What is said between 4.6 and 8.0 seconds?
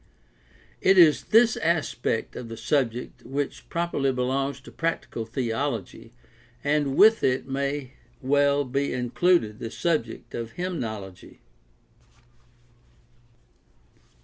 to prac tical theology, and with it may